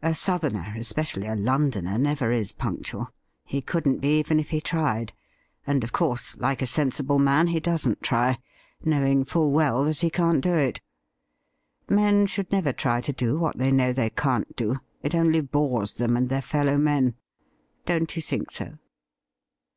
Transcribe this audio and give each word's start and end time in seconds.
A 0.00 0.14
Southerner, 0.14 0.74
especially 0.78 1.26
a 1.26 1.34
Londoner, 1.34 1.98
never 1.98 2.30
is 2.30 2.52
punctual— 2.52 3.10
he 3.44 3.60
couldn't 3.60 3.98
be, 3.98 4.20
even 4.20 4.38
if 4.38 4.50
he 4.50 4.60
tried; 4.60 5.12
and, 5.66 5.82
of 5.82 5.90
course, 5.90 6.36
like 6.36 6.62
a 6.62 6.66
sensible 6.66 7.18
man, 7.18 7.48
he 7.48 7.58
doesn't 7.58 8.00
try, 8.00 8.38
knowing 8.84 9.24
full 9.24 9.50
well 9.50 9.82
that 9.82 10.04
152 10.04 10.08
THE 10.08 10.18
RIDDLE 10.18 10.62
RING 10.62 10.66
he 10.66 10.70
can't 10.70 10.78
do 10.78 10.78
it. 10.78 11.96
Men 11.96 12.26
should 12.26 12.52
never 12.52 12.72
try 12.72 13.00
to 13.00 13.12
do 13.12 13.40
what 13.40 13.58
they 13.58 13.72
know 13.72 13.92
they 13.92 14.10
can't 14.10 14.54
do; 14.54 14.76
it 15.02 15.16
only 15.16 15.40
bores 15.40 15.94
them 15.94 16.16
and 16.16 16.28
their 16.28 16.40
fellow 16.42 16.76
men. 16.78 17.16
Don't 17.88 18.14
you 18.14 18.22
think 18.22 18.52
so 18.52 18.78